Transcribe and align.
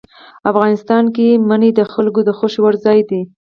افغانستان 0.51 1.03
کې 1.15 1.27
منی 1.47 1.69
د 1.75 1.81
خلکو 1.93 2.19
د 2.25 2.29
خوښې 2.37 2.59
وړ 2.61 2.73
ځای 2.85 2.99
دی. 3.09 3.21